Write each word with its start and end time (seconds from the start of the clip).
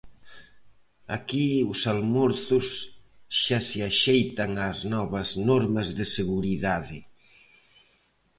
Aquí 1.17 1.47
os 1.71 1.81
almorzos 1.93 2.67
xa 3.41 3.59
se 3.67 3.79
axeitan 3.89 4.51
ás 4.69 4.79
novas 4.93 5.29
normas 5.49 5.87
de 5.97 6.05
seguridade. 6.17 6.99